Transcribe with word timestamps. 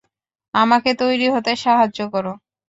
আমাকে 0.53 0.89
তৈরি 1.01 1.27
হতে 1.35 1.51
সাহায্য 1.63 1.99
করো। 2.13 2.33